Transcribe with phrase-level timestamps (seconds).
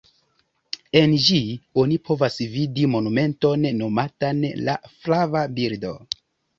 [1.01, 1.37] En ĝi,
[1.83, 5.99] oni povas vidi monumenton nomatan “La flava birdo”.